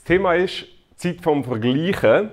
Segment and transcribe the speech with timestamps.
[0.00, 0.64] Das Thema ist
[0.96, 2.30] Zeit vom Vergleichen.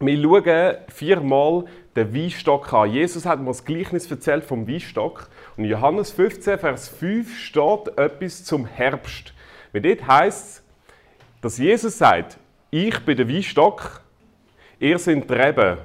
[0.00, 1.64] Wir schauen viermal
[1.94, 2.90] den Weinstock an.
[2.90, 5.30] Jesus hat mir das Gleichnis erzählt vom Weinstock.
[5.56, 9.32] Und in Johannes 15, Vers 5 steht etwas zum Herbst.
[9.72, 10.62] Weil dort heisst es,
[11.42, 12.38] dass Jesus sagt,
[12.72, 14.02] ich bin der Weinstock,
[14.80, 15.78] ihr seid die Reben.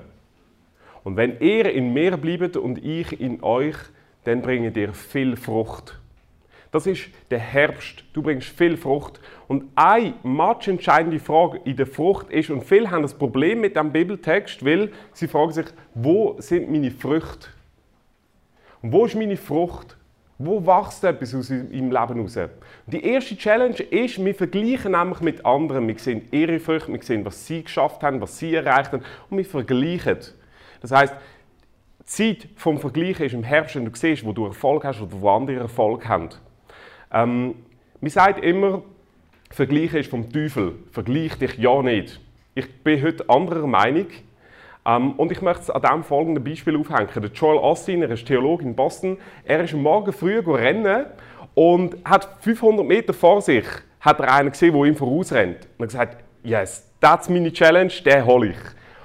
[1.04, 3.78] Und wenn ihr in mir bleibt und ich in euch,
[4.24, 6.00] dann bringt ihr viel Frucht.
[6.76, 8.04] Das ist der Herbst.
[8.12, 9.22] Du bringst viel Frucht.
[9.48, 13.78] Und eine match entscheidende Frage in der Frucht ist, und viele haben das Problem mit
[13.78, 17.48] dem Bibeltext, weil sie fragen sich, wo sind meine Früchte?
[18.82, 19.96] Und wo ist meine Frucht?
[20.38, 22.38] Wo wächst etwas aus ihrem Leben heraus?
[22.88, 25.88] Die erste Challenge ist, wir vergleichen nämlich mit anderen.
[25.88, 29.38] Wir sehen ihre Früchte, wir sehen, was sie geschafft haben, was sie erreicht haben und
[29.38, 30.18] wir vergleichen.
[30.82, 31.14] Das heißt,
[32.00, 35.22] die Zeit vom Vergleichen ist im Herbst, wenn du siehst, wo du Erfolg hast oder
[35.22, 36.28] wo andere Erfolg haben.
[37.12, 37.56] Ähm,
[38.02, 38.82] man sagt immer,
[39.50, 40.74] Vergleichen ist vom Teufel.
[40.92, 42.20] Vergleich dich ja nicht.
[42.56, 44.08] Ich bin heute anderer Meinung.
[44.86, 47.10] Ähm, und ich möchte es an diesem folgenden Beispiel aufhängen.
[47.16, 51.06] Der Joel Austin, er ist Theologe in Boston, er ist am Morgen früh rennen
[51.54, 53.66] und hat 500 Meter vor sich
[54.06, 55.68] hat er einen gesehen, der ihm vorausrennt.
[55.78, 58.58] Und er hat gesagt, yes, das ist meine Challenge, den hole ich.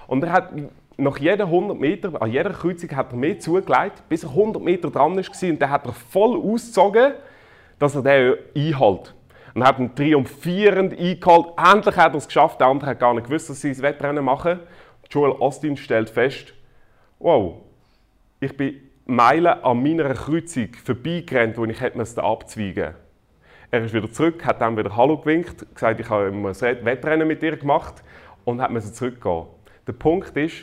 [0.06, 0.52] Und er hat
[0.98, 4.90] nach jeden 100 Meter, an jeder Kreuzung hat er mehr zugelegt, bis er 100 Meter
[4.90, 7.14] dran war und dann hat er voll ausgezogen,
[7.80, 9.14] dass er den einhält.
[9.52, 11.48] Und hat ihn triumphierend eingeholt.
[11.58, 12.60] Endlich hat er es geschafft.
[12.60, 14.60] Der andere hat gar nicht gewusst, dass sie das Wettrennen machen.
[15.10, 16.54] Joel Austin stellt fest,
[17.18, 17.56] wow,
[18.38, 22.94] ich bin Meilen an meiner Kreuzung vorbeigerannt, wo ich hätte abzweigen
[23.72, 27.42] Er ist wieder zurück, hat dann wieder Hallo gewinkt, gesagt, ich habe ein Wettrennen mit
[27.42, 28.04] dir gemacht
[28.44, 29.46] und hat zurückgehen.
[29.88, 30.62] Der Punkt ist,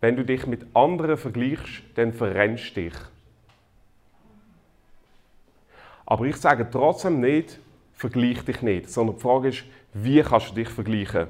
[0.00, 2.94] wenn du dich mit anderen vergleichst, dann verrennst du dich.
[6.06, 7.58] Aber ich sage trotzdem nicht,
[7.92, 9.64] vergleich dich nicht, sondern die Frage ist,
[9.94, 11.28] wie kannst du dich vergleichen?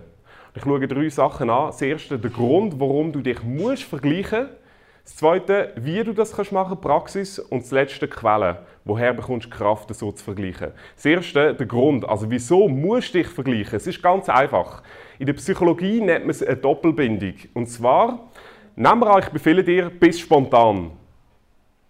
[0.55, 1.67] Ich schaue drei Sachen an.
[1.67, 4.63] Das erste, der Grund, warum du dich musst vergleichen musst.
[5.05, 7.39] Das zweite, wie du das kannst machen, Praxis.
[7.39, 8.57] Und das letzte, Quellen.
[8.85, 10.73] Woher bekommst du Kraft, so zu vergleichen?
[10.95, 12.09] Das erste, der Grund.
[12.09, 13.77] Also, wieso musst du dich vergleichen?
[13.77, 14.83] Es ist ganz einfach.
[15.19, 17.35] In der Psychologie nennt man es eine Doppelbindung.
[17.55, 18.31] Und zwar,
[18.77, 20.93] nehmen wir an, ich befehle dir, bist spontan.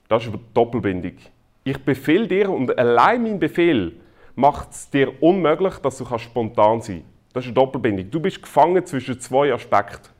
[0.08, 1.16] Das ist eine Doppelbindung.
[1.64, 3.92] Ich befehle dir und allein mein Befehl
[4.34, 7.12] macht es dir unmöglich, dass du spontan sein kannst.
[7.32, 8.10] Das ist eine Doppelbindung.
[8.10, 10.10] Du bist gefangen zwischen zwei Aspekten.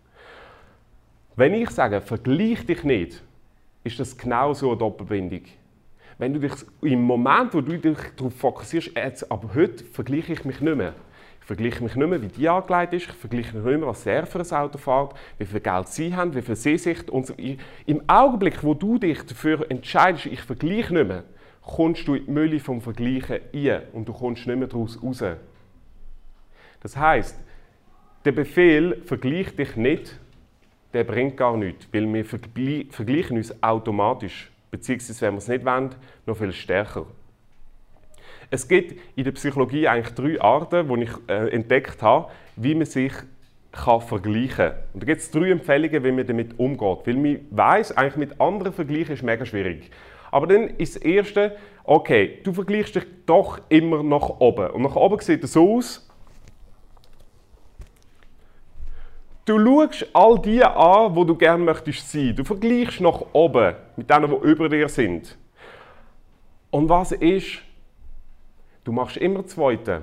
[1.34, 3.22] Wenn ich sage, vergleich dich nicht,
[3.84, 5.42] ist das genau so eine Doppelbindung.
[6.18, 10.44] Wenn du dich im Moment, wo du dich darauf fokussierst, jetzt, aber heute vergleiche ich
[10.44, 10.94] mich nicht mehr.
[11.42, 13.08] Ich vergleiche mich nicht mehr, wie die angelegt ist.
[13.08, 16.14] Ich vergleiche mich nicht mehr, was er für ein Auto fährt, wie viel Geld sie
[16.14, 17.10] haben, wie viel sie sich...
[17.10, 17.34] Und so.
[17.84, 21.24] Im Augenblick, wo du dich dafür entscheidest, ich vergleiche nicht mehr,
[21.60, 25.24] kommst du in die Mülle vom Vergleichen rein und du kommst nicht mehr daraus raus.
[26.80, 27.40] Das heißt,
[28.24, 30.20] der Befehl vergleich dich nicht,
[30.92, 35.90] der bringt gar nichts, weil wir vergleichen uns automatisch, beziehungsweise wenn wir es nicht wollen,
[36.24, 37.06] noch viel stärker.
[38.52, 42.84] Es gibt in der Psychologie eigentlich drei Arten, die ich äh, entdeckt habe, wie man
[42.84, 43.14] sich
[43.72, 44.74] kann vergleichen kann.
[44.92, 46.98] Und da gibt es drei Empfehlungen, wie man damit umgeht.
[47.06, 49.90] Weil man weiß, eigentlich mit anderen vergleichen ist mega schwierig.
[50.30, 54.68] Aber dann ist das Erste, okay, du vergleichst dich doch immer nach oben.
[54.72, 56.06] Und nach oben sieht es so aus,
[59.46, 62.36] Du schaust all die an, wo du gerne möchtest sein.
[62.36, 65.36] Du vergleichst nach oben mit denen, die über dir sind.
[66.70, 67.62] Und was ist?
[68.84, 70.02] Du machst immer Zweite.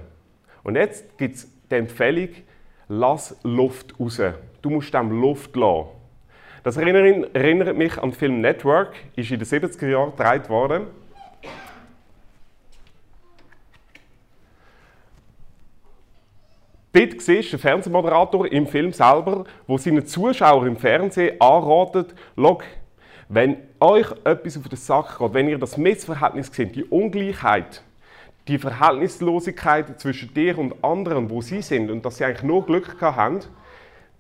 [0.63, 2.29] Und jetzt gibt es die Empfehlung,
[2.87, 4.21] lass Luft raus.
[4.61, 5.89] Du musst dem Luft lassen.
[6.63, 10.87] Das erinnert mich an den Film Network, ist in den 70er Jahren gedreht worden.
[16.91, 22.63] Dort siehst du den Fernsehmoderator im Film selber, wo seinen Zuschauern im Fernsehen anratet, Log,
[23.29, 27.83] wenn euch etwas auf den Sack geht, wenn ihr das Missverhältnis seht, die Ungleichheit,
[28.49, 32.97] die Verhältnislosigkeit zwischen dir und anderen, wo sie sind und dass sie eigentlich nur Glück
[32.99, 33.39] haben,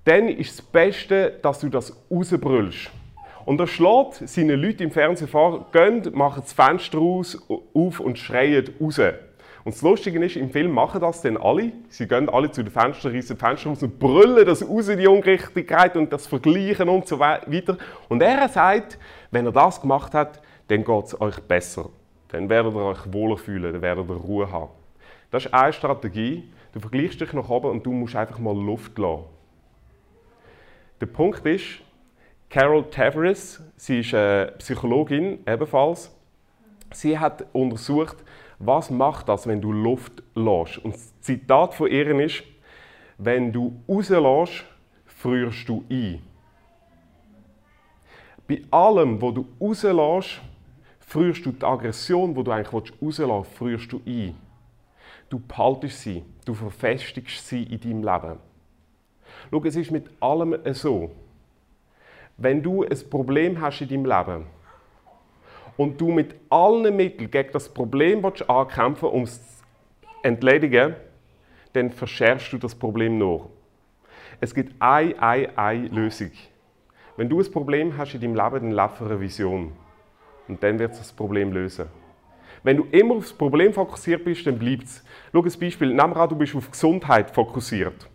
[0.05, 2.91] dann ist das Beste, dass du das rausbrüllst.
[3.45, 8.69] Und er schlägt seine Leute im Fernsehen vor, gehen, machen das Fenster auf und schreien
[8.79, 8.99] raus.
[9.63, 11.71] Und das Lustige ist, im Film machen das dann alle.
[11.89, 15.07] Sie gehen alle zu den Fenstern, reißen die Fenster raus und brüllen das raus, die
[15.07, 17.77] Ungerechtigkeit und das Vergleichen und so weiter.
[18.07, 18.99] Und er sagt,
[19.31, 21.89] wenn er das gemacht hat, dann geht es euch besser.
[22.29, 24.71] Dann werdet ihr euch wohler fühlen, dann werdet ihr Ruhe haben.
[25.31, 26.49] Das ist eine Strategie.
[26.73, 29.25] Du vergleichst dich nach oben und du musst einfach mal Luft lassen.
[31.01, 31.81] Der Punkt ist,
[32.49, 36.15] Carol Tavares, sie ist eine Psychologin ebenfalls,
[36.91, 38.17] sie hat untersucht,
[38.59, 40.79] was macht das, wenn du Luft lässt?
[40.79, 42.43] Und das Zitat von ihr ist,
[43.17, 44.63] Wenn du rauslässt,
[45.05, 46.21] frierst du ein.
[48.47, 50.41] Bei allem, was du rauslässt,
[51.09, 54.35] frierst du die Aggression, die du eigentlich rauslassen willst, frierst du ein.
[55.27, 58.37] Du behaltest sie, du verfestigst sie in deinem Leben.
[59.49, 61.09] Schau, es ist mit allem so.
[62.37, 64.45] Wenn du ein Problem hast in deinem Leben
[65.77, 69.63] und du mit allen Mitteln gegen das Problem ankämpfen um es zu
[70.21, 70.95] entledigen,
[71.73, 73.49] dann verschärfst du das Problem nur.
[74.39, 76.31] Es gibt eine, eine, eine Lösung.
[77.17, 79.71] Wenn du ein Problem hast in deinem Leben, dann lauf eine Vision.
[80.49, 81.85] Und dann wird es das Problem lösen.
[82.63, 85.03] Wenn du immer auf das Problem fokussiert bist, dann bleibt es.
[85.31, 85.87] Schau ein Beispiel.
[85.93, 88.09] Nehmen wir an, du bist auf Gesundheit fokussiert.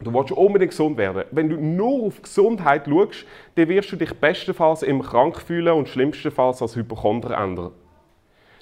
[0.00, 1.24] Du willst unbedingt gesund werden.
[1.30, 5.88] Wenn du nur auf Gesundheit schaust, dann wirst du dich bestenfalls immer krank fühlen und
[5.88, 7.72] schlimmstenfalls als Hypochonder ändern.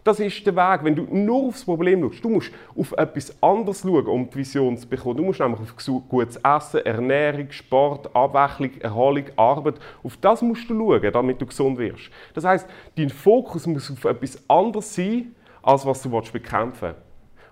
[0.07, 2.25] Das ist der Weg, wenn du nur aufs Problem schaust.
[2.25, 5.17] Du musst auf etwas anderes schauen, um die Vision zu bekommen.
[5.17, 9.81] Du musst nämlich auf gutes Essen, Ernährung, Sport, Abwechslung, Erholung, Arbeit.
[10.05, 12.09] Auf das musst du schauen, damit du gesund wirst.
[12.35, 17.01] Das heißt, dein Fokus muss auf etwas anderes sein, als was du bekämpfen willst.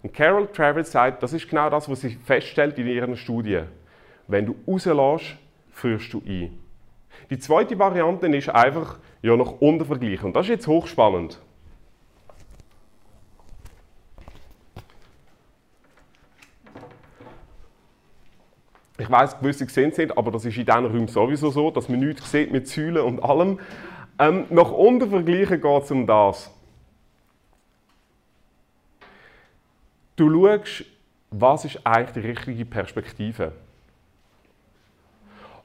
[0.05, 3.65] Und Carol Travis sagt, das ist genau das, was sie feststellt in ihren Studien.
[4.29, 5.35] Wenn du rauslässt,
[5.73, 6.57] führst du ein.
[7.31, 10.27] Die zweite Variante ist einfach ja, nach unten vergleichen.
[10.27, 11.41] Und das ist jetzt hochspannend.
[18.97, 21.99] Ich weiß, gewisse gesehen sind, aber das ist in diesen Räumen sowieso so, dass man
[21.99, 23.59] nichts sieht mit Säulen und allem.
[24.21, 26.51] Ähm, nach unten vergleichen geht es um das.
[30.15, 30.85] Du schaust,
[31.33, 33.53] was ist eigentlich die richtige Perspektive.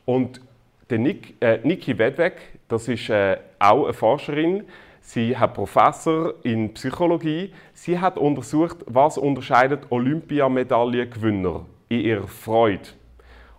[0.05, 0.41] Und
[0.89, 2.33] der Nick, äh, Niki Wedweg,
[2.67, 4.63] das ist äh, auch eine Forscherin,
[5.01, 7.53] sie hat Professor in Psychologie.
[7.73, 12.89] Sie hat untersucht, was unterscheidet Olympiamedaillengewinner in ihrer Freude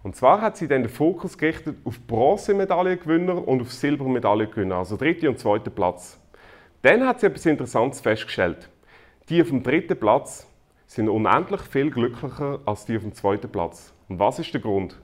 [0.02, 5.28] und zwar hat sie dann den Fokus gerichtet auf Bronzemedaillengewinner und auf Silbermedaillengewinner, also dritte
[5.28, 6.18] und zweite Platz.
[6.82, 8.70] Dann hat sie etwas Interessantes festgestellt.
[9.28, 10.46] Die auf dem dritten Platz
[10.86, 13.92] sind unendlich viel glücklicher als die auf dem zweiten Platz.
[14.08, 14.98] Und was ist der Grund?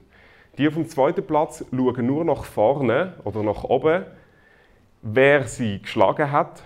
[0.57, 4.05] Die auf dem zweiten Platz schauen nur nach vorne oder nach oben,
[5.03, 6.63] wer sie geschlagen hat.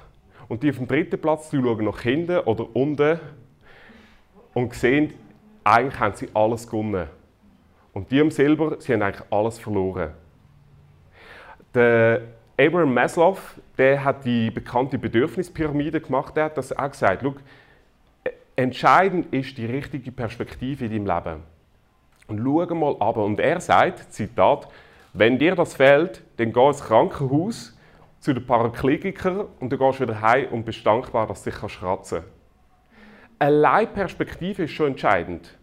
[0.48, 3.20] Und die auf dem dritten Platz die schauen nach hinten oder unten
[4.54, 5.14] und sehen,
[5.64, 7.08] eigentlich haben sie alles gewonnen.
[7.94, 10.12] Und die am Silber, sie haben eigentlich alles verloren.
[11.74, 12.22] Der
[12.58, 13.38] Abraham Maslow,
[13.78, 16.36] der hat die bekannte Bedürfnispyramide gemacht.
[16.36, 17.22] Der hat das auch gesagt.
[17.24, 17.36] Schau,
[18.56, 21.44] entscheidend ist die richtige Perspektive in deinem Leben.
[22.28, 23.18] Und schau mal ab.
[23.18, 24.68] Und er sagt, Zitat,
[25.14, 27.78] wenn dir das fehlt, dann geh ins Krankenhaus
[28.20, 31.60] zu den Paraklinikern und dann gehst du wieder heim und bist dankbar, dass du dich
[31.60, 32.16] kratzen kannst.
[33.40, 35.58] Allein Perspektive ist schon entscheidend.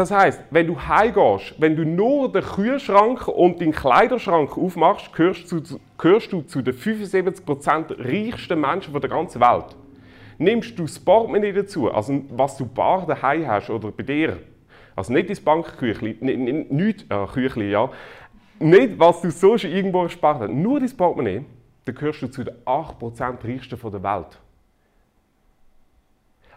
[0.00, 5.52] Das heißt, wenn du heimgehst, wenn du nur den Kühlschrank und den Kleiderschrank aufmachst, gehörst
[5.52, 5.60] du,
[5.98, 9.76] gehörst du zu den 75% reichsten Menschen der ganzen Welt.
[10.38, 14.38] Nimmst du das Portemonnaie dazu, also was du bar daheim hast oder bei dir,
[14.96, 17.90] also nicht das Bankküchli, nicht, nicht äh, ja,
[18.58, 21.44] nicht was du sonst irgendwo gespart hast, nur das Portemonnaie,
[21.84, 24.38] dann gehörst du zu den 8% reichsten der Welt.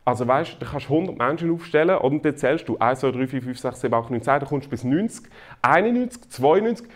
[0.06, 3.42] Also weißt, du kannst 100 Menschen aufstellen und dann zählst du 1, 2, 3, 4,
[3.42, 5.30] 5, 6, 7, 8, 9, 10, dann kommst du bis 90,
[5.62, 6.88] 91, 92,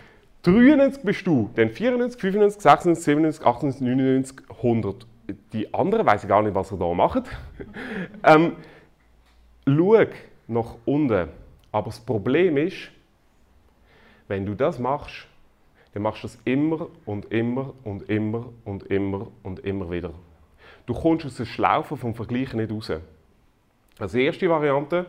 [0.44, 5.08] 93 bist du, dann 94, 95, 96, 97, 98, 99, 100.
[5.54, 7.24] Die anderen weiß ich gar nicht, was sie da machen.
[8.24, 8.56] ähm,
[9.66, 10.06] schau
[10.48, 11.30] nach unten.
[11.72, 12.90] Aber das Problem ist,
[14.28, 15.28] wenn du das machst,
[15.94, 20.12] dann machst du das immer und immer und immer und immer und immer wieder.
[20.88, 22.92] Du kommst aus der Schlaufe vom Vergleichen nicht raus.
[24.12, 25.06] Die erste Variante,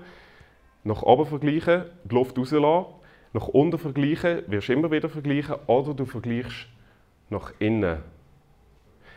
[0.83, 2.85] nach oben vergleichen, die Luft rauslassen,
[3.33, 6.67] nach unten vergleichen, wirst du immer wieder vergleichen, oder du vergleichst
[7.31, 7.99] nach innen.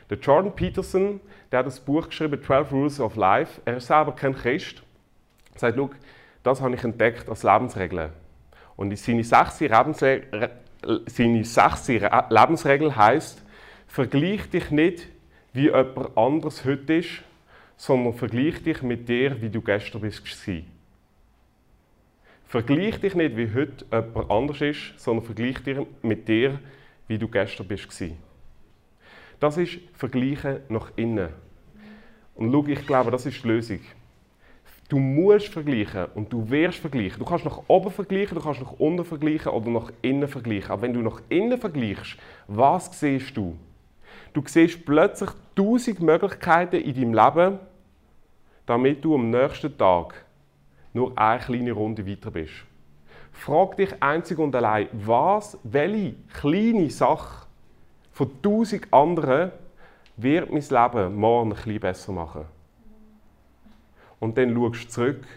[0.09, 1.19] Der Jordan Peterson,
[1.51, 3.61] der hat das Buch geschrieben, 12 Rules of Life.
[3.65, 4.83] Er ist selber kein Christ.
[5.53, 5.79] Er sagt,
[6.43, 8.11] das habe ich entdeckt als Lebensregel.
[8.75, 10.51] Und seine sechste Lebensregel,
[11.07, 13.41] seine sechste Lebensregel heisst,
[13.87, 15.07] vergleich dich nicht
[15.53, 17.23] wie jemand anderes heute ist,
[17.77, 20.23] sondern vergleich dich mit dir, wie du gestern bist.
[22.45, 26.59] Vergleich dich nicht, wie heute jemand anders ist, sondern vergleich dich mit dir,
[27.07, 27.87] wie du gestern bist.
[29.39, 31.29] Das ist Vergleichen nach innen.
[32.35, 33.79] Und schau, ich glaube, das ist die Lösung.
[34.87, 37.19] Du musst vergleichen und du wirst vergleichen.
[37.19, 40.71] Du kannst nach oben vergleichen, du kannst nach unten vergleichen oder nach innen vergleichen.
[40.71, 42.17] Aber wenn du nach innen vergleichst,
[42.47, 43.57] was siehst du?
[44.33, 47.59] Du siehst plötzlich tausend Möglichkeiten in deinem Leben,
[48.65, 50.25] damit du am nächsten Tag
[50.93, 52.53] nur eine kleine Runde weiter bist.
[53.31, 57.47] Frag dich einzig und allein, was, welche kleine Sache
[58.11, 59.51] von tausend anderen
[60.17, 62.45] wird mein Leben morgen ein bisschen besser machen.
[64.19, 65.27] Und dann schaust du zurück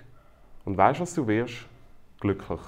[0.65, 1.67] und weißt, was du wirst?
[2.21, 2.61] Glücklich.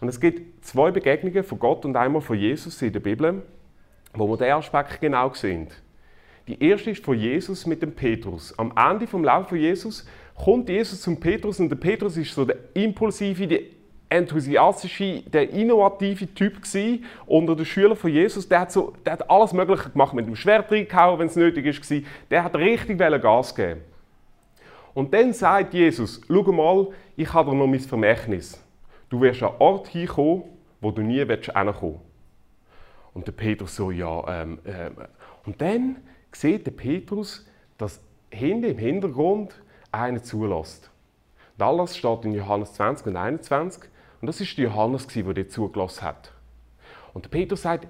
[0.00, 3.42] Und es gibt zwei Begegnungen von Gott und einmal von Jesus in der Bibel,
[4.14, 5.68] wo wir diesen Aspekt genau sehen.
[6.48, 8.56] Die erste ist von Jesus mit dem Petrus.
[8.58, 12.44] Am Ende vom Lauf von Jesus kommt Jesus zum Petrus und der Petrus ist so
[12.44, 13.60] der impulsive, der
[14.08, 18.48] enthusiastische, der innovative Typ gewesen, unter den Schülern von Jesus.
[18.48, 21.64] Der hat, so, der hat alles Mögliche gemacht, mit dem Schwert reingehauen, wenn es nötig
[21.64, 22.02] war.
[22.30, 23.80] Der hat richtig Gas geben.
[24.94, 28.62] Und dann sagt Jesus, schau mal, ich habe noch mein Vermächtnis.
[29.08, 30.42] Du wirst an einen Ort hinkommen,
[30.80, 32.11] wo du nie hinkommen willst.
[33.14, 34.96] Und der Petrus so, ja, ähm, ähm.
[35.44, 35.96] Und dann
[36.32, 37.46] sieht der Petrus,
[37.78, 38.00] dass
[38.30, 39.54] hinten im Hintergrund
[39.90, 40.90] einer zulässt.
[41.58, 43.82] Und alles steht in Johannes 20 und 21.
[44.20, 46.32] Und das ist der Johannes, der dir zugelassen hat.
[47.12, 47.86] Und der Petrus sagt,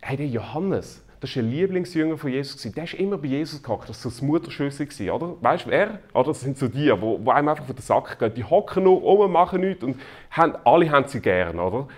[0.00, 2.62] hey, der Johannes, das war ein Lieblingsjünger von Jesus.
[2.72, 3.88] Der ist immer bei Jesus gehockt.
[3.88, 5.34] Das war so das Mutterschüssel, oder?
[5.40, 6.00] Weißt du wer?
[6.14, 8.34] Oder das sind so die, die, einem einfach von der Sack gehen.
[8.34, 11.88] Die hocken nur um, machen nichts und haben, alle haben sie gern, oder?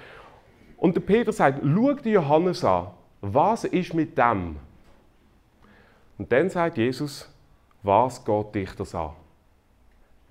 [0.78, 2.88] Und der Peter sagt, schau dir Johannes an.
[3.20, 4.56] Was ist mit dem?
[6.16, 7.28] Und dann sagt Jesus,
[7.82, 9.10] was geht dich das an?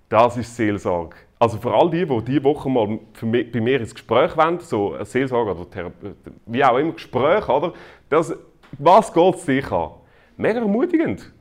[0.10, 1.16] Das ist Seelsorge.
[1.38, 4.94] Also für all die, die diese Woche mal mich, bei mir ins Gespräch wollen, so
[4.94, 7.74] eine Seelsorge oder Therape wie auch immer Gespräch, oder?
[8.10, 8.34] Das,
[8.72, 9.92] was geht es dich an?
[10.38, 11.32] Mega ermutigend.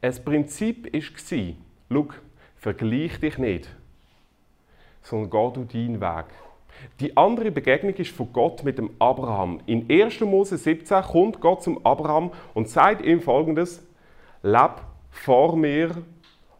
[0.00, 1.54] Das Prinzip war,
[1.90, 2.08] schau,
[2.56, 3.68] vergleich dich nicht,
[5.02, 6.26] sondern geh du deinen Weg.
[7.00, 9.60] Die andere Begegnung ist von Gott mit dem Abraham.
[9.66, 10.20] In 1.
[10.20, 13.86] Mose 17 kommt Gott zum Abraham und sagt ihm folgendes:
[14.42, 15.90] Leb vor mir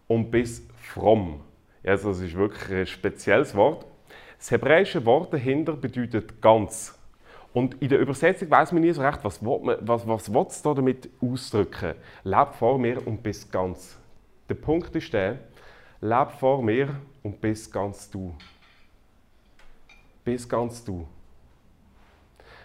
[0.09, 1.41] und bist fromm.
[1.85, 3.87] Also das ist wirklich ein spezielles Wort.
[4.39, 6.99] Das hebräische Wort dahinter bedeutet ganz.
[7.53, 10.63] Und in der Übersetzung weiß man nie so recht, was will was, was will es
[10.63, 11.95] da damit ausdrücken.
[12.23, 13.99] Leb vor mir und bist ganz.
[14.49, 15.39] Der Punkt ist der,
[16.01, 16.89] leb vor mir
[17.23, 18.35] und bist ganz du.
[20.31, 21.09] Bist ganz du.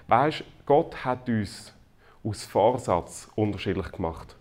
[0.08, 1.74] Weißt, Gott hat uns
[2.24, 4.36] aus Vorsatz unterschiedlich gemacht.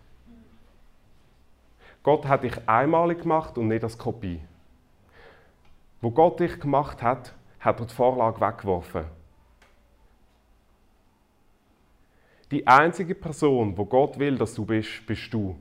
[2.03, 4.41] Gott hat dich einmalig gemacht und nicht als Kopie.
[6.01, 9.05] Wo Gott dich gemacht hat, hat er die Vorlage weggeworfen.
[12.51, 15.55] Die einzige Person, wo Gott will, dass du bist, bist du.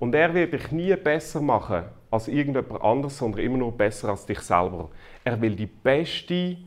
[0.00, 4.26] Und er wird dich nie besser machen als irgendjemand anderes, sondern immer nur besser als
[4.26, 4.90] dich selber.
[5.24, 6.58] Er will die beste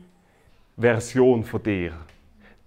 [0.76, 1.92] Version von dir.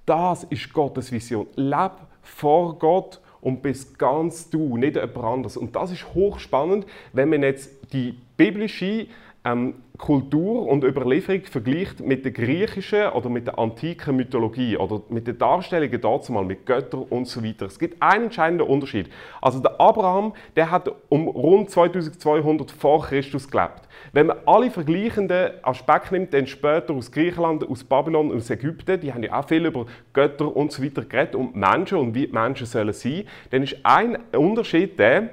[0.05, 1.47] Das ist Gottes Vision.
[1.55, 5.57] Leb vor Gott und bist ganz du, nicht jemand anderes.
[5.57, 9.07] Und das ist hochspannend, wenn man jetzt die biblische
[9.46, 15.27] ähm, Kultur und Überlieferung vergleicht mit der griechischen oder mit der antiken Mythologie oder mit
[15.27, 17.65] den Darstellungen dazu mal mit Göttern und so weiter.
[17.65, 19.10] Es gibt einen entscheidenden Unterschied.
[19.41, 23.89] Also der Abraham, der hat um rund 2200 vor Christus gelebt.
[24.13, 29.13] Wenn man alle vergleichenden Aspekte nimmt, dann später aus Griechenland, aus Babylon aus Ägypten, die
[29.13, 32.65] haben ja auch viel über Götter und so weiter geredet und Menschen und wie Menschen
[32.65, 35.29] sollen sein, dann ist ein Unterschied der,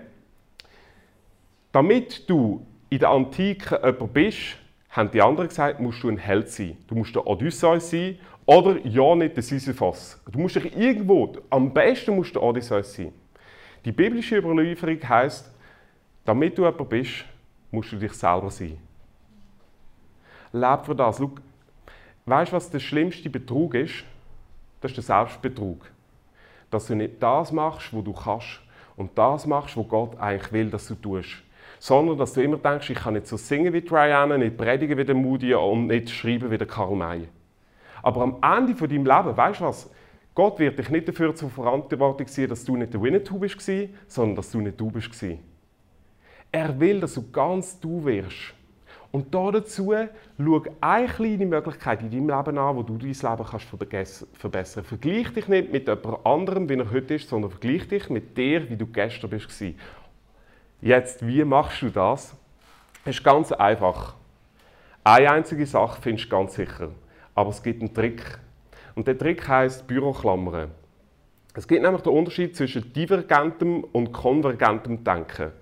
[1.70, 4.56] damit du in der Antike jemand bist,
[4.90, 6.76] haben die anderen gesagt, musst du ein Held sein.
[6.86, 10.20] Du musst der Odysseus sein oder ja nicht der Sisyphos.
[10.30, 13.12] Du musst dich irgendwo, am besten musst du der Odysseus sein.
[13.84, 15.52] Die biblische Überlieferung heißt,
[16.24, 17.24] damit du jemand bist,
[17.70, 18.78] musst du dich selber sein.
[20.52, 21.18] Leb für das.
[21.18, 21.32] Schau,
[22.24, 24.04] weißt du, was der schlimmste Betrug ist?
[24.80, 25.90] Das ist der Selbstbetrug.
[26.70, 28.60] Dass du nicht das machst, was du kannst
[28.96, 31.45] und das machst, was Gott eigentlich will, dass du tust
[31.78, 35.04] sondern dass du immer denkst, ich kann nicht so singen wie Diana, nicht predigen wie
[35.04, 37.28] der Moody und nicht schreiben wie der Karl May.
[38.02, 39.90] Aber am Ende von deinem Leben, weißt du was?
[40.34, 43.60] Gott wird dich nicht dafür zur Verantwortung ziehen, dass du nicht der Winnetou bist,
[44.06, 45.10] sondern dass du nicht du bist.
[46.52, 48.54] Er will, dass du ganz du wirst.
[49.12, 49.94] Und dazu
[50.38, 54.88] schau eine kleine Möglichkeit in deinem Leben an, wo du dein Leben kannst verbessern kannst.
[54.88, 58.68] Vergleich dich nicht mit jemand anderem, wie er heute ist, sondern vergleich dich mit dir,
[58.68, 59.48] wie du gestern bist.
[60.80, 62.34] Jetzt, wie machst du das?
[63.04, 64.14] Es ist ganz einfach.
[65.02, 66.90] Eine einzige Sache findest du ganz sicher.
[67.34, 68.38] Aber es gibt einen Trick.
[68.94, 70.70] Und der Trick heißt Büroklammern.
[71.54, 75.52] Es gibt nämlich den Unterschied zwischen divergentem und konvergentem Denken.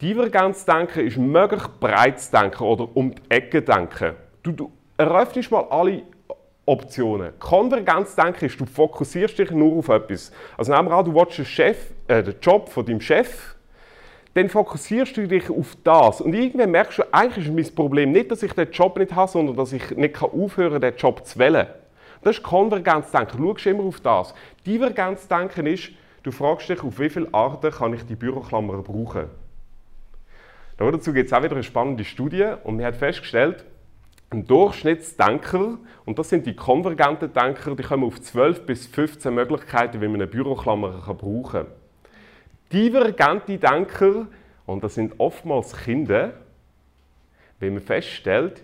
[0.00, 4.14] Divergentes Denken ist möglichst breites Denken oder um die Ecke denken.
[4.44, 6.02] Du, du eröffnest mal alle
[6.66, 7.32] Optionen.
[7.40, 10.30] Konvergenz denken ist, du fokussierst dich nur auf etwas.
[10.56, 13.56] Also nehmen wir an, du willst den, Chef, äh, den Job von deinem Chef
[14.34, 16.20] dann fokussierst du dich auf das.
[16.20, 19.30] Und irgendwann merkst du, eigentlich ist mein Problem nicht, dass ich den Job nicht habe,
[19.30, 21.66] sondern dass ich nicht aufhören kann, den Job zu wählen.
[22.22, 23.38] Das ist Konvergenzdenken.
[23.38, 24.34] Du schaust immer auf das.
[24.66, 25.90] Divergenzdenken ist,
[26.22, 29.26] du fragst dich, auf wie viele Arten kann ich die Büroklammer brauchen.
[30.76, 33.64] Dazu gibt es auch wieder eine spannende Studie und man hat festgestellt,
[34.30, 40.00] ein Durchschnittsdenker, und das sind die konvergenten Denker, die kommen auf 12 bis 15 Möglichkeiten,
[40.00, 41.66] wie man eine Büroklammer brauchen kann.
[42.72, 44.26] Divergente Denker,
[44.66, 46.34] und das sind oftmals Kinder,
[47.60, 48.62] wenn man feststellt,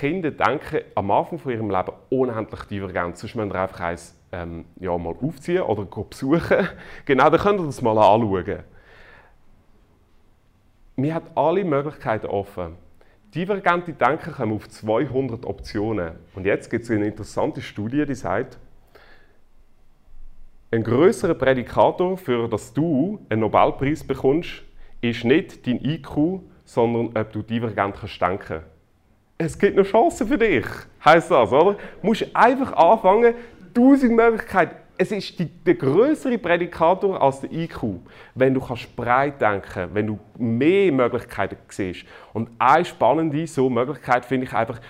[0.00, 3.18] Kinder denken am Anfang von ihrem Leben unendlich divergent.
[3.18, 6.68] Sonst müssen wir einfach eins ähm, ja, mal aufziehen oder besuchen.
[7.04, 8.60] Genau, dann könnt ihr das mal anschauen.
[10.96, 12.76] Wir haben alle Möglichkeiten offen.
[13.34, 16.12] Divergente Denker kommen auf 200 Optionen.
[16.34, 18.58] Und jetzt gibt es eine interessante Studie, die sagt,
[20.74, 24.62] ein größerer Prädikator für dass du einen Nobelpreis bekommst,
[25.00, 28.60] ist nicht dein IQ, sondern ob du divergent kannst denken.
[29.38, 30.66] Es gibt noch Chancen für dich,
[31.04, 31.74] heißt das, oder?
[32.00, 33.34] Du musst einfach anfangen,
[33.72, 37.82] tausend Möglichkeiten es ist die, der größere Prädikator als der IQ,
[38.34, 42.04] wenn du kannst breit denken, wenn du mehr Möglichkeiten siehst.
[42.32, 44.80] Und eine spannende so Möglichkeit finde ich einfach,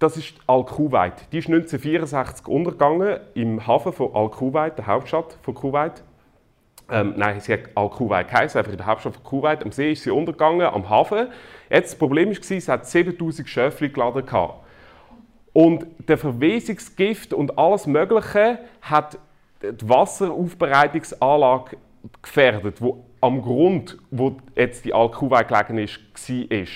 [0.00, 1.12] das ist Al-Kuwait.
[1.30, 6.02] Die ist 1964 untergegangen im Hafen von Al-Kuwait, der Hauptstadt von Kuwait.
[6.90, 9.62] Ähm, nein, sie hat Al-Kuwait geheißen, einfach in der Hauptstadt von Kuwait.
[9.62, 11.28] Am See ist sie untergegangen, am Hafen.
[11.68, 14.24] Jetzt, das Problem war, sie hat 7000 Schöfli geladen.
[14.24, 14.64] Gehabt.
[15.52, 19.18] Und der Verwesungsgift und alles Mögliche hat
[19.62, 21.76] die Wasseraufbereitungsanlage
[22.22, 26.66] gefährdet, wo am Grund, wo jetzt die Alkuwei gelegen ist, war.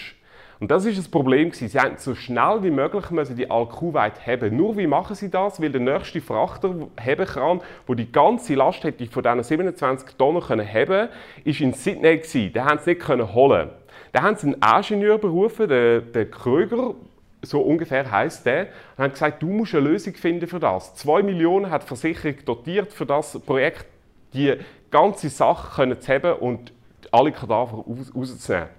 [0.65, 3.05] Und das ist das Problem Sie haben so schnell wie möglich
[3.37, 4.57] die Alkuweit haben.
[4.57, 5.61] Nur wie machen sie das?
[5.61, 10.41] Weil der nächste Frachter heben kann, wo die ganze Last hätte von diesen 27 Tonnen
[10.41, 11.11] können haben,
[11.45, 12.55] ist in Sydney gewesen.
[12.55, 13.69] Den haben sie nicht können holen.
[14.13, 16.95] Da haben sie einen Ingenieur berufen, den, den Kröger,
[17.43, 20.95] so ungefähr heißt der, und haben gesagt, du musst eine Lösung finden für das.
[20.95, 23.85] Zwei Millionen hat die Versicherung dotiert für das Projekt,
[24.33, 24.55] die
[24.91, 26.73] ganze Sache können zu haben und
[27.13, 27.85] alle Kadaver
[28.17, 28.71] rauszunehmen.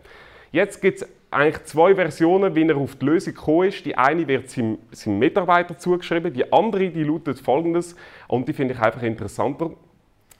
[0.52, 3.86] Jetzt gibt es eigentlich zwei Versionen, wie er auf die Lösung gekommen ist.
[3.86, 7.95] Die eine wird seinem, seinem Mitarbeiter zugeschrieben, die andere die lautet folgendes,
[8.28, 9.71] und die finde ich einfach interessanter.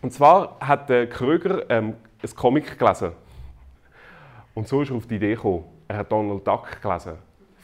[0.02, 3.12] Und zwar hat der Kröger ähm, ein Comic gelesen.
[4.54, 5.66] Und so ist er auf die Idee gekommen.
[5.88, 7.14] Er hat Donald Duck gelesen.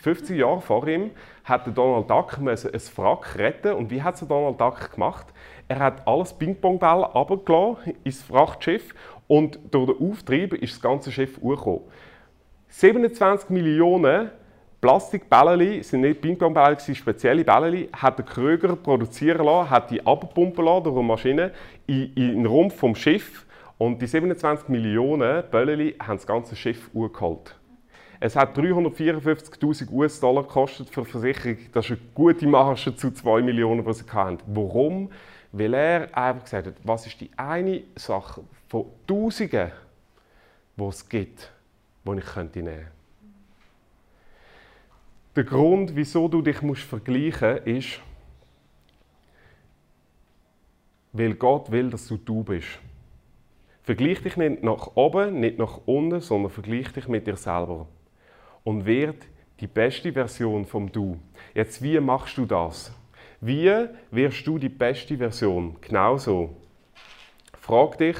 [0.02, 1.12] 50 Jahre vor ihm
[1.44, 5.28] hat Donald Duck ein Wrack retten und wie hat es Donald Duck gemacht?
[5.67, 8.94] Er hat alles Ping-Pong-Ball runtergelassen ins Frachtschiff
[9.28, 11.82] und durch den Auftrieb ist das ganze Schiff hochgekommen.
[12.72, 14.32] 27 Millionen
[14.80, 20.86] Plastikbälle, sind nicht Ping-Pong-Bälle, spezielle Bälle, hat der Kröger produzieren lassen, hat die abpumpen lassen
[20.86, 21.52] durch eine Maschine
[21.86, 23.46] in, in den Rumpf vom Schiff
[23.78, 27.56] und die 27 Millionen Bälle haben das ganze Schiff hochgeholt.
[28.22, 31.58] Es hat 354.000 US-Dollar gekostet für die Versicherung.
[31.74, 34.38] Das ist eine gute Marge zu 2 Millionen, die sie hatten.
[34.48, 35.12] Warum?
[35.52, 39.72] Weil er einfach gesagt hat, was ist die eine Sache von Tausenden,
[40.78, 41.52] die es gibt,
[42.06, 42.88] die ich nehmen könnte.
[45.36, 48.00] Der Grund, wieso du dich musst vergleichen musst, ist,
[51.14, 52.80] weil Gott will, dass du du bist.
[53.84, 57.88] Vergleich dich nicht nach oben, nicht nach unten, sondern vergleich dich mit dir selber
[58.64, 59.26] und wird
[59.60, 61.20] die beste Version vom Du.
[61.54, 62.92] Jetzt, wie machst du das?
[63.40, 63.72] Wie
[64.12, 65.78] wirst du die beste Version?
[65.82, 66.56] Genauso.
[67.60, 68.18] Frag dich,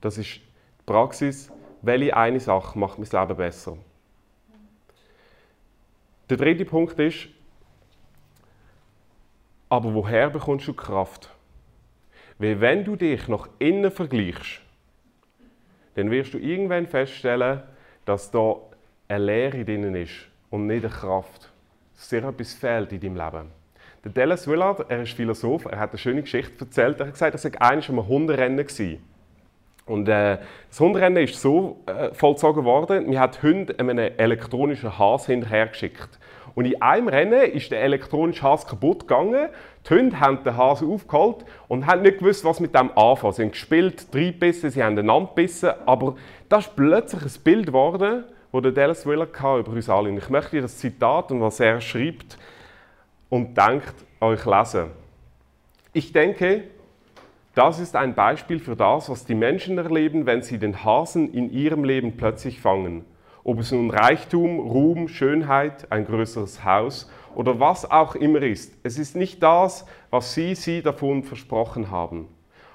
[0.00, 1.50] das ist die Praxis,
[1.82, 3.76] welche eine Sache macht mein Leben besser?
[6.28, 7.28] Der dritte Punkt ist,
[9.68, 11.30] aber woher bekommst du Kraft?
[12.38, 14.60] Weil wenn du dich nach innen vergleichst,
[15.94, 17.62] dann wirst du irgendwann feststellen,
[18.04, 18.56] dass da
[19.08, 21.50] eine Leere drin ist und nicht eine Kraft.
[21.94, 23.50] Dass dir etwas fehlt in deinem Leben.
[24.04, 26.98] Der Dallas Willard, er ist Philosoph, er hat eine schöne Geschichte erzählt.
[27.00, 29.04] Er hat gesagt, er sei einmal einem Hunderennen gewesen.
[29.90, 35.32] Und äh, das Hunderennen ist so äh, vollzogen worden, man hat Hunde einem elektronischen Hase
[35.32, 36.20] hinterhergeschickt.
[36.54, 39.48] Und in einem Rennen ist der elektronische Hase kaputt gegangen.
[39.88, 43.32] Die Hunde haben den Hase aufgeholt und haben nicht gewusst, was mit dem anfangen.
[43.32, 46.14] Sie haben gespielt, drei Bissen, sie haben einander gebissen, aber
[46.48, 50.08] das ist plötzlich ein Bild geworden, wo der Dallas Willard über uns alle.
[50.08, 52.38] Und ich möchte das Zitat und was er schreibt
[53.28, 54.86] und denkt, euch lesen.
[55.92, 56.62] Ich denke,
[57.54, 61.50] das ist ein Beispiel für das, was die Menschen erleben, wenn sie den Hasen in
[61.50, 63.04] ihrem Leben plötzlich fangen.
[63.42, 68.78] Ob es nun Reichtum, Ruhm, Schönheit, ein größeres Haus oder was auch immer ist.
[68.82, 72.28] Es ist nicht das, was sie sie davon versprochen haben.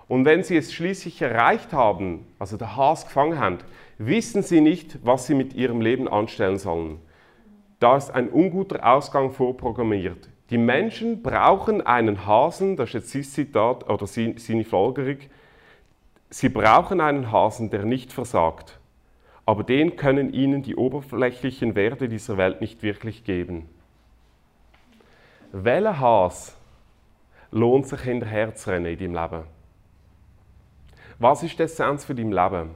[0.08, 3.60] Und wenn sie es schließlich erreicht haben, also der Has gefangen haben,
[3.98, 7.00] wissen sie nicht, was sie mit ihrem Leben anstellen sollen.
[7.80, 10.30] Da ist ein unguter Ausgang vorprogrammiert.
[10.52, 15.18] Die Menschen brauchen einen Hasen, das ist jetzt sein Zitat oder seine Folgerung,
[16.30, 18.80] sie brauchen einen Hasen, der nicht versagt.
[19.48, 23.70] Aber den können ihnen die oberflächlichen Werte dieser Welt nicht wirklich geben.
[25.52, 26.56] Welcher Has
[27.52, 29.44] lohnt sich hinterher zu rennen in deinem Leben?
[31.18, 32.72] Was ist die Essenz für dein Leben?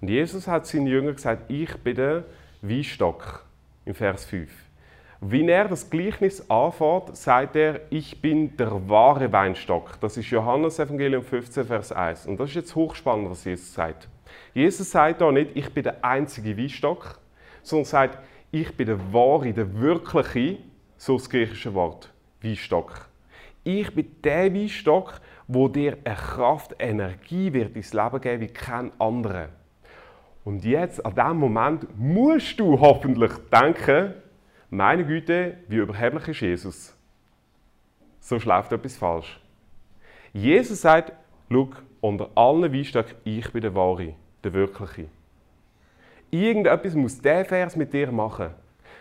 [0.00, 2.24] Und Jesus hat seinen Jüngern gesagt, ich bin der
[2.62, 3.44] Weinstock,
[3.84, 4.50] im Vers 5.
[5.26, 9.98] Wie er das Gleichnis anfängt, sagt er, ich bin der wahre Weinstock.
[10.02, 12.26] Das ist Johannes Evangelium 15, Vers 1.
[12.26, 14.06] Und das ist jetzt hochspannend, was Jesus sagt.
[14.52, 17.18] Jesus sagt da nicht, ich bin der einzige Weinstock,
[17.62, 18.18] sondern sagt,
[18.50, 20.58] ich bin der wahre, der wirkliche,
[20.98, 23.08] so das griechische Wort, Weinstock.
[23.62, 28.92] Ich bin der Weinstock, wo dir eine Kraft, Energie wird ins Leben geben wie kein
[29.00, 29.48] anderer.
[30.44, 34.12] Und jetzt, an diesem Moment, musst du hoffentlich denken,
[34.74, 36.98] meine Güte, wie überheblich ist Jesus.
[38.20, 39.40] So schläft etwas falsch.
[40.32, 41.12] Jesus sagt,
[41.50, 45.06] schau, unter allen Weinstöcken, ich bin der Wahre, der Wirkliche.
[46.30, 48.50] Irgendetwas muss der Vers mit dir machen.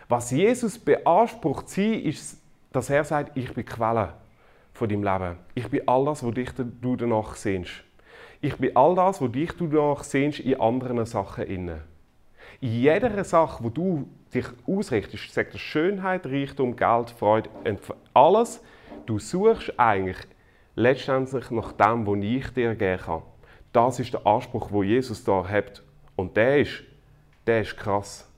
[0.07, 2.39] Was Jesus beansprucht sie, ist,
[2.71, 4.13] dass er sagt, ich bin Quelle
[4.73, 5.37] von deinem Leben.
[5.55, 6.33] Ich bin all das, was
[6.81, 7.83] du danach sehnst.
[8.41, 11.45] Ich bin all das, was dich du danach sehnst in anderen Sachen.
[11.45, 11.81] In
[12.59, 17.49] jeder Sache, wo du dich ausrichtest, sagt Schönheit, Reichtum, Geld, Freude,
[18.13, 18.61] alles,
[19.05, 20.17] du suchst eigentlich
[20.75, 23.21] letztendlich nach dem, was ich dir geben kann.
[23.71, 25.81] Das ist der Anspruch, wo Jesus da hat.
[26.15, 26.83] Und der ist,
[27.47, 28.29] der ist krass.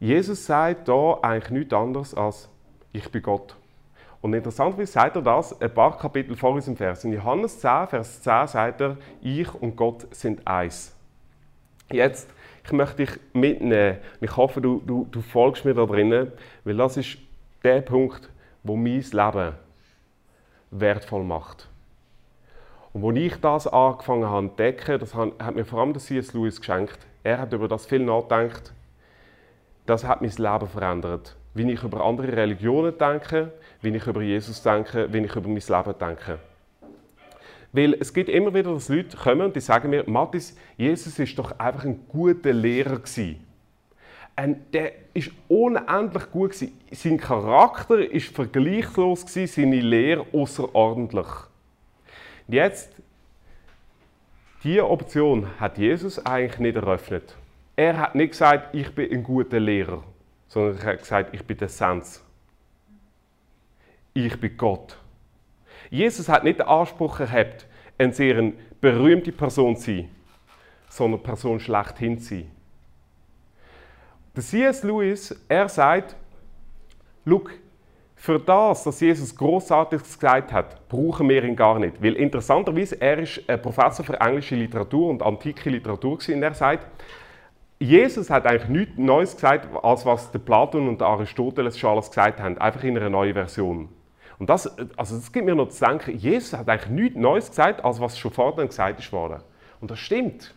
[0.00, 2.48] Jesus sagt da eigentlich nichts anderes als
[2.92, 3.56] ich bin Gott.
[4.20, 7.04] Und interessanterweise sagt er das ein paar Kapitel vor unserem Vers.
[7.04, 10.96] In Johannes 10, Vers 10 sagt er, ich und Gott sind eins.
[11.90, 12.28] Jetzt,
[12.68, 13.98] ich möchte dich mitnehmen.
[14.20, 16.32] Ich hoffe, du, du, du folgst mir da drinnen,
[16.64, 17.18] weil das ist
[17.64, 18.28] der Punkt,
[18.62, 19.54] wo mein Leben
[20.70, 21.68] wertvoll macht.
[22.92, 26.32] Und als ich das angefangen habe zu entdecken, das hat mir vor allem der C.S.
[26.32, 26.98] Lewis geschenkt.
[27.22, 28.72] Er hat über das viel nachgedacht.
[29.86, 33.52] Das hat mein Leben verändert wie ich über andere Religionen denke,
[33.82, 36.38] wie ich über Jesus denke, wie ich über mein Leben denke.
[37.72, 41.38] Weil es gibt immer wieder, dass Leute kommen und die sagen mir, Mathis, Jesus ist
[41.38, 43.44] doch einfach ein guter Lehrer gewesen.
[44.36, 46.78] Und der ist unendlich gut gewesen.
[46.92, 51.26] Sein Charakter ist vergleichslos gewesen, seine Lehre außerordentlich.
[52.46, 52.92] Jetzt,
[54.62, 57.36] diese Option hat Jesus eigentlich nicht eröffnet.
[57.76, 60.02] Er hat nicht gesagt, ich bin ein guter Lehrer
[60.48, 62.24] sondern er hat gesagt, ich bin der Essenz.
[64.14, 64.98] Ich bin Gott.
[65.90, 70.10] Jesus hat nicht den Anspruch gehabt, eine sehr berühmte Person zu sein,
[70.88, 72.50] sondern eine Person schlechthin zu sein.
[74.36, 74.82] Der C.S.
[74.84, 76.14] Lewis, er sagt,
[77.28, 77.50] Look,
[78.14, 82.02] für das, dass Jesus Großartiges gesagt hat, brauchen wir ihn gar nicht.
[82.02, 86.86] Weil interessanterweise, er ist Professor für englische Literatur und antike Literatur und er sagt,
[87.78, 92.08] Jesus hat eigentlich nichts Neues gesagt, als was der Platon und der Aristoteles schon alles
[92.08, 93.88] gesagt haben, einfach in einer neuen Version.
[94.38, 97.84] Und das, also das gibt mir noch zu denken, Jesus hat eigentlich nichts Neues gesagt,
[97.84, 99.42] als was schon vorher gesagt worden.
[99.80, 100.54] Und das stimmt.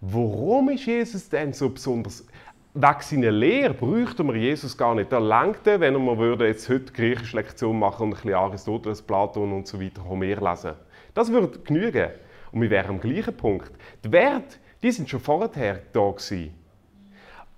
[0.00, 2.26] Warum ist Jesus denn so besonders?
[2.74, 5.12] Wegen seiner Lehre bräuchten wir Jesus gar nicht.
[5.12, 9.52] Er langte, wenn wir würde jetzt heute griechische Lektion machen und ein bisschen Aristoteles, Platon
[9.52, 10.74] und so weiter Homer lesen.
[11.14, 12.10] Das würde genügen.
[12.52, 13.72] Und wir wären am gleichen Punkt.
[14.04, 16.54] Der Wert die sind schon vorher da gewesen.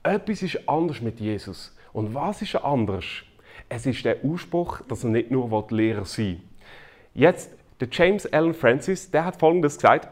[0.02, 1.76] Etwas ist anders mit Jesus.
[1.92, 3.04] Und was ist anders?
[3.72, 6.40] Es ist der Ausspruch, dass er nicht nur Lehrer sein will.
[7.14, 10.08] Jetzt, der James Allen Francis, der hat Folgendes gesagt.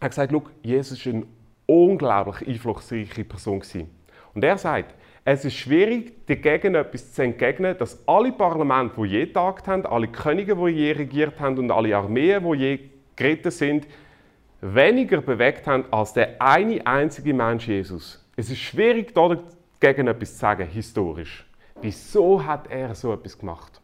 [0.00, 1.26] Er hat gesagt, Jesus war eine
[1.66, 3.62] unglaublich einflussreiche Person.
[4.34, 9.26] Und er sagt, es ist schwierig, dagegen etwas zu entgegnen, dass alle Parlamente, die je
[9.26, 12.78] tagt haben, alle Könige, die je regiert haben und alle Armeen, die je
[13.14, 13.86] gerettet sind,
[14.60, 18.24] weniger bewegt haben als der eine einzige Mensch Jesus.
[18.34, 21.47] Es ist schwierig, dagegen etwas zu sagen, historisch.
[21.80, 23.80] Wieso hat er so etwas gemacht?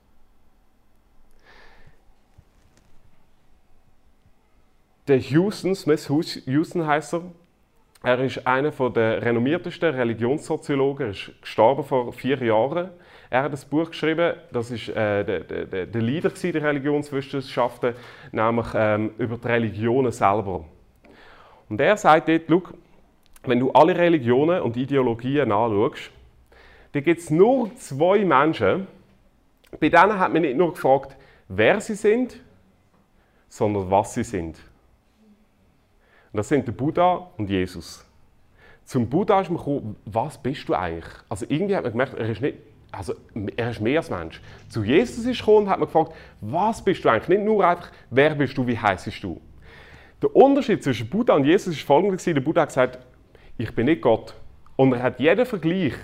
[5.06, 7.22] Der Houston, Smith Houston heißt er,
[8.02, 12.90] er ist einer der renommiertesten Religionssoziologen, er ist gestorben vor vier Jahren.
[13.30, 17.94] Er hat ein Buch geschrieben, das ist äh, der, der, der Leader der Religionswissenschaften,
[18.32, 20.64] nämlich ähm, über die Religionen selber.
[21.68, 22.74] Und er sagt dort,
[23.44, 26.10] wenn du alle Religionen und Ideologien anschaust,
[26.94, 28.86] dann gibt es nur zwei Menschen,
[29.80, 31.16] bei denen hat man nicht nur gefragt,
[31.48, 32.40] wer sie sind,
[33.48, 34.60] sondern was sie sind.
[36.32, 38.04] Und das sind der Buddha und Jesus.
[38.84, 41.12] Zum Buddha ist man gekommen, was bist du eigentlich?
[41.28, 42.58] Also irgendwie hat man gemerkt, er ist, nicht,
[42.92, 43.14] also
[43.56, 44.40] er ist mehr als Mensch.
[44.68, 47.38] Zu Jesus ist gekommen und hat man gefragt, was bist du eigentlich?
[47.40, 49.40] Nicht nur einfach, wer bist du, wie heißt du?
[50.22, 53.00] Der Unterschied zwischen Buddha und Jesus ist folgender: Der Buddha hat gesagt,
[53.58, 54.34] ich bin nicht Gott.
[54.76, 55.94] Und er hat jeden Vergleich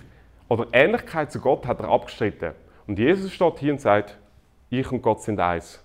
[0.50, 2.52] oder Ähnlichkeit zu Gott hat er abgestritten.
[2.86, 4.18] Und Jesus steht hier und sagt,
[4.68, 5.82] ich und Gott sind eins.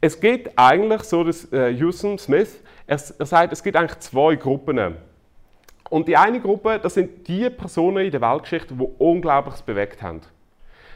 [0.00, 4.34] Es geht eigentlich, so dass äh, Houston Smith, er, er sagt, es gibt eigentlich zwei
[4.34, 4.96] Gruppen.
[5.90, 10.22] Und die eine Gruppe, das sind die Personen in der Weltgeschichte, die Unglaubliches bewegt haben.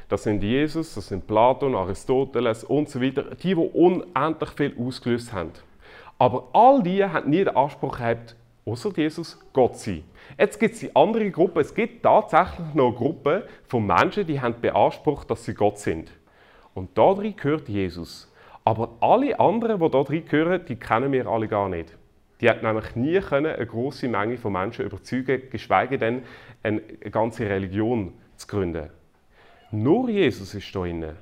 [0.09, 5.33] Das sind Jesus, das sind Platon, Aristoteles und so weiter, die, die unendlich viel ausgelöst
[5.33, 5.53] haben.
[6.19, 10.05] Aber all die haben nie den Anspruch gehabt, außer Jesus, Gott zu sein.
[10.39, 11.61] Jetzt gibt es die andere Gruppe.
[11.61, 16.11] Es gibt tatsächlich noch eine Gruppe von Menschen, die haben beansprucht, dass sie Gott sind.
[16.75, 18.33] Und da drin gehört Jesus.
[18.65, 21.97] Aber alle anderen, die da drin gehören, die kennen wir alle gar nicht.
[22.41, 26.23] Die hat nämlich nie können, eine große Menge von Menschen überzeugen, geschweige denn
[26.63, 28.89] eine ganze Religion zu gründen.
[29.71, 31.17] Nur Jesus ist da inne.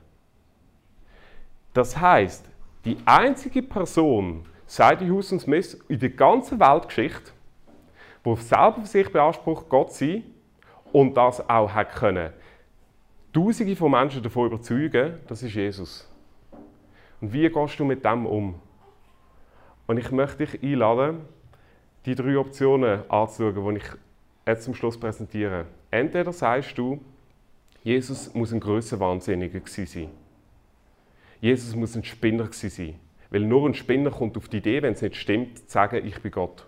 [1.74, 2.46] Das heißt,
[2.84, 7.32] die einzige Person, seit und Smith, in der ganzen Weltgeschichte,
[8.36, 10.22] die selber für sich beansprucht, Gott zu sein
[10.92, 12.32] und das auch hat können,
[13.32, 16.08] Tausende von Menschen davon überzeugen, das ist Jesus.
[17.20, 18.54] Und wie gehst du mit dem um?
[19.86, 21.20] Und ich möchte dich einladen,
[22.06, 23.90] die drei Optionen anzuschauen, die ich
[24.46, 25.66] jetzt zum Schluss präsentiere.
[25.90, 27.00] Entweder sagst du,
[27.84, 30.08] Jesus muss ein grösser Wahnsinniger sein.
[31.40, 32.98] Jesus muss ein Spinner sein.
[33.30, 36.20] Weil nur ein Spinner kommt auf die Idee, wenn es nicht stimmt, zu sagen, ich
[36.20, 36.66] bin Gott.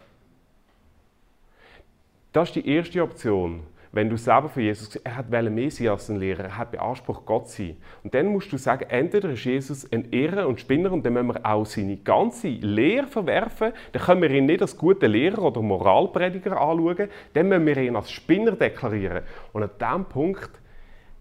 [2.33, 3.63] Das ist die erste Option.
[3.93, 7.57] Wenn du selber für Jesus er hat Messias ein Lehrer, er hat beansprucht, Gott zu
[7.57, 7.77] sein.
[8.05, 11.35] Und dann musst du sagen, entweder ist Jesus ein Irrer und Spinner und dann müssen
[11.35, 13.73] wir auch seine ganze Lehre verwerfen.
[13.91, 17.97] Dann können wir ihn nicht als guten Lehrer oder Moralprediger anschauen, dann müssen wir ihn
[17.97, 19.25] als Spinner deklarieren.
[19.53, 20.51] Und an diesem Punkt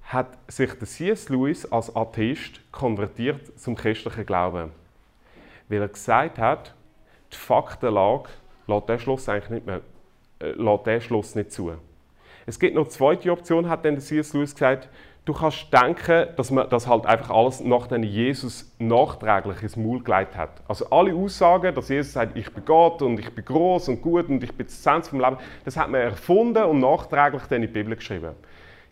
[0.04, 1.30] hat sich der C.S.
[1.30, 4.72] Lewis als Atheist konvertiert zum christlichen Glauben.
[5.70, 6.76] Weil er gesagt hat,
[7.34, 8.30] die Faktenlage
[8.68, 9.82] lässt den Schluss eigentlich nicht mehr,
[10.40, 11.72] äh, lässt den Schluss nicht zu.
[12.46, 14.34] Es gibt noch eine zweite Option, hat dann der C.S.
[14.34, 14.90] Lewis gesagt,
[15.26, 20.02] du kannst denken, dass man das halt einfach alles nach dem Jesus nachträglich ins Maul
[20.02, 20.62] gelegt hat.
[20.68, 24.30] Also alle Aussagen, dass Jesus sagt, ich bin Gott und ich bin groß und gut
[24.30, 27.68] und ich bin das Essenz vom Leben, das hat man erfunden und nachträglich dann in
[27.68, 28.32] die Bibel geschrieben.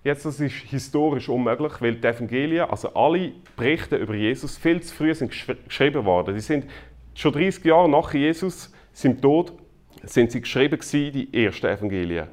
[0.03, 4.93] Jetzt, das ist historisch unmöglich, weil die Evangelien, also alle Berichte über Jesus, viel zu
[4.93, 6.35] früh sind geschrieben worden.
[6.35, 6.65] Die sind
[7.15, 9.53] schon 30 Jahre nach Jesus, sind Tod,
[10.03, 12.27] sind sie geschrieben gewesen, die ersten Evangelien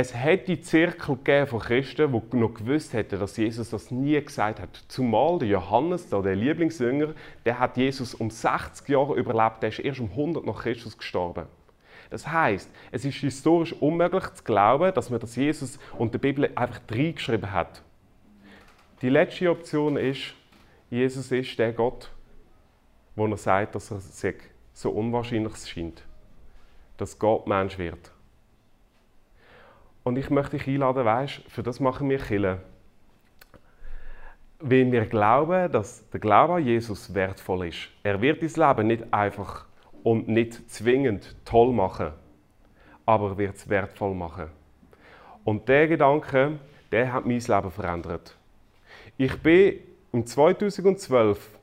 [0.00, 4.84] es hätte Zirkel von Christen, die noch gewusst hätten, dass Jesus das nie gesagt hat.
[4.86, 9.98] Zumal der Johannes, der Lieblingsjünger, der hat Jesus um 60 Jahre überlebt, der ist erst
[9.98, 11.46] um 100 nach Christus gestorben.
[12.10, 16.48] Das heißt, es ist historisch unmöglich zu glauben, dass man das Jesus und die Bibel
[16.54, 17.82] einfach reingeschrieben hat.
[19.02, 20.32] Die letzte Option ist,
[20.90, 22.12] Jesus ist der Gott,
[23.16, 24.36] wo er sagt, dass er sich
[24.72, 26.04] so unwahrscheinlich scheint,
[26.98, 28.12] dass Gott Mensch wird.
[30.04, 32.60] Und ich möchte dich einladen, weißt, für das machen wir Kille.
[34.60, 37.88] Wenn wir glauben, dass der Glaube an Jesus wertvoll ist.
[38.02, 39.66] Er wird dein Leben nicht einfach
[40.02, 42.12] und nicht zwingend toll machen,
[43.06, 44.48] aber wird es wertvoll machen.
[45.44, 46.58] Und der Gedanke,
[46.90, 48.36] der hat mein Leben verändert.
[49.16, 49.78] Ich bin
[50.12, 51.57] im 2012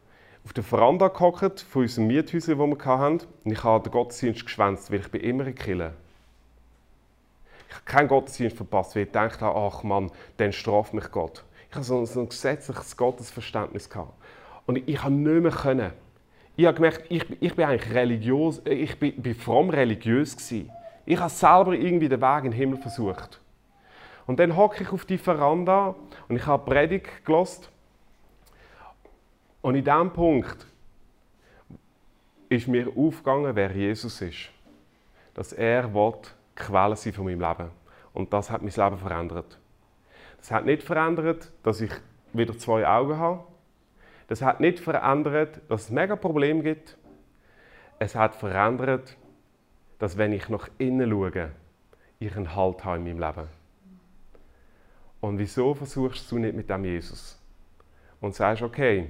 [0.45, 4.45] auf der Veranda gehockt von unserem Miethäuschen, das wir hatten, und ich habe den Gottesdienst
[4.45, 5.93] geschwänzt, weil ich bin immer in Kille
[7.75, 11.43] ich habe keinen Gottesdienst verpasst, weil ich gedacht habe, ach Mann, dann straft mich Gott.
[11.69, 13.89] Ich hatte so, so ein gesetzliches Gottesverständnis.
[13.89, 14.13] Gehabt.
[14.65, 15.91] Und ich, habe nicht mehr können.
[16.55, 20.71] Ich habe gemerkt, ich, ich bin eigentlich religiös, ich bin, bin fromm religiös gewesen.
[21.05, 23.41] Ich habe selber irgendwie den Weg in den Himmel versucht.
[24.25, 25.95] Und dann hocke ich auf die Veranda
[26.29, 27.69] und ich habe Predigt gelost.
[29.65, 30.63] Und in diesem Punkt
[32.49, 34.51] ist mir aufgegangen, wer Jesus ist.
[35.33, 36.13] Dass er will,
[36.55, 37.71] Quelle sein von meinem Leben.
[38.13, 39.57] Und das hat mein Leben verändert.
[40.37, 41.89] Das hat nicht verändert, dass ich
[42.31, 43.43] wieder zwei Augen habe.
[44.27, 46.95] Das hat nicht verändert, dass es mega Probleme gibt.
[47.97, 49.17] Es hat verändert,
[49.97, 51.49] dass wenn ich nach innen schaue,
[52.19, 53.47] ich einen Halt habe in meinem Leben.
[55.21, 57.41] Und wieso versuchst du nicht mit dem Jesus?
[58.21, 59.09] Und sagst, okay,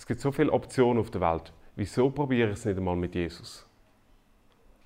[0.00, 1.52] es gibt so viele Optionen auf der Welt.
[1.76, 3.66] Wieso probiere ich es nicht einmal mit Jesus?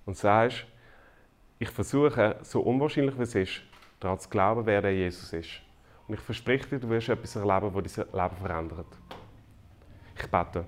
[0.06, 0.66] Und sagst,
[1.60, 3.62] ich versuche, so unwahrscheinlich wie es ist,
[4.00, 5.60] daran zu glauben, wer der Jesus ist.
[6.08, 8.86] Und ich verspreche dir, du wirst etwas erleben, das dein Leben verändert.
[10.18, 10.64] Ich bete.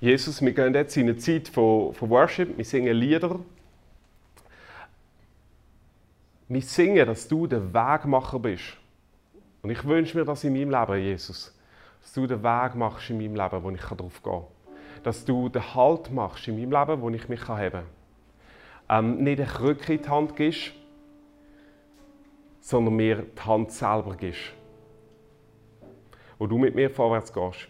[0.00, 3.38] Jesus, wir gehen jetzt in eine Zeit von, von Worship, wir singen Lieder.
[6.48, 8.76] Wir singen, dass du der Wegmacher bist.
[9.64, 11.58] Und ich wünsche mir das in meinem Leben, Jesus.
[12.02, 15.02] Dass du den Weg machst in meinem Leben, wo ich darauf gehen kann.
[15.02, 17.82] Dass du den Halt machst in meinem Leben, wo ich mich heben
[18.88, 19.14] kann.
[19.16, 20.72] Ähm, nicht eine Krücke in die Hand gibst,
[22.60, 24.52] sondern mir die Hand selber gibst.
[26.38, 27.68] Wo du mit mir vorwärts gehst.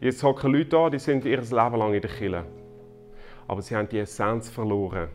[0.00, 2.44] Jetzt hocken Leute da, die sind ihr Leben lang in der Kirche.
[3.48, 5.08] Aber sie haben die Essenz verloren.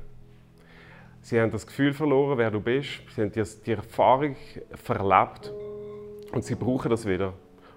[1.23, 2.99] Sie haben das Gefühl verloren, wer du bist.
[3.15, 4.35] Sie haben die Erfahrung
[4.73, 5.53] verlebt.
[6.33, 7.31] Und sie brauchen das wieder.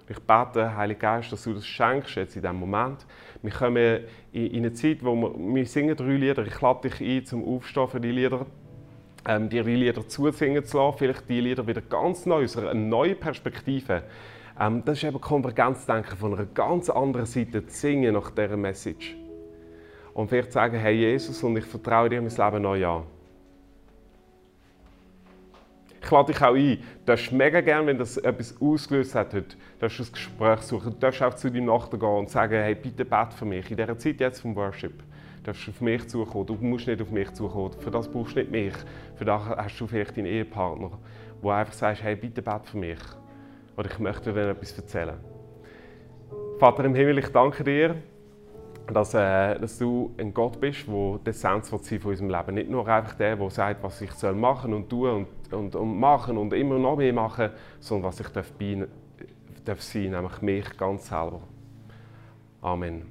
[0.09, 3.05] Ich bete, Heiliger Geist, dass du das schenkst jetzt in diesem Moment.
[3.41, 4.01] Wir kommen
[4.33, 6.45] in eine Zeit, wo wir, wir singen drei Lieder.
[6.45, 8.45] Ich lade dich ein, zum Aufstehen für die Lieder.
[9.25, 10.97] Ähm, die Lieder zusingen zu lassen.
[10.97, 14.03] Vielleicht die Lieder wieder ganz neu, aus einer neuen Perspektive.
[14.59, 19.15] Ähm, das ist eben Konvergenzdenken von einer ganz anderen Seite zu singen nach dieser Message.
[20.13, 23.16] Und vielleicht sagen, hey Jesus, und ich vertraue dir mein Leben neu an.
[26.07, 26.77] Ich lade dich auch ein.
[26.77, 30.93] Du darfst mega gerne, wenn das etwas ausgelöst hat heute, du ein Gespräch suchen.
[30.93, 33.69] Du darfst auch zu deinem Nachbarn gehen und sagen, hey, bitte bet für mich.
[33.69, 35.03] In dieser Zeit jetzt vom Worship
[35.43, 36.45] darfst du auf mich zukommen.
[36.45, 37.73] Du musst nicht auf mich zukommen.
[37.77, 38.73] Für das brauchst du nicht mich.
[39.15, 40.91] Für das hast du vielleicht deinen Ehepartner,
[41.41, 42.99] wo einfach sagst, hey, bitte bet für mich.
[43.75, 45.17] Oder ich möchte dir etwas erzählen.
[46.57, 47.95] Vater im Himmel, ich danke dir,
[48.93, 52.87] dass, äh, dass du ein Gott bist, der die Essenz von unserem Leben Nicht nur
[52.87, 56.53] einfach der, der sagt, was ich soll machen und tun und, und, und machen und
[56.53, 58.87] immer noch mehr machen, sondern was ich darf, bei,
[59.65, 61.41] darf sein, nämlich mich ganz selber.
[62.61, 63.03] Amen.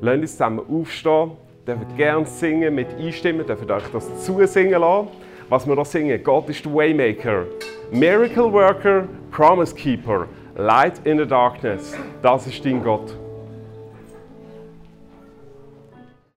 [0.00, 1.32] Lasst uns zusammen aufstehen,
[1.66, 5.08] dürfen gerne singen, mit einstimmen, dürfen euch das zusingen lassen.
[5.48, 7.44] Was wir da singen, Gott ist der Waymaker,
[7.90, 11.96] Miracle Worker, Promise Keeper, Light in the Darkness.
[12.22, 13.21] Das ist dein Gott.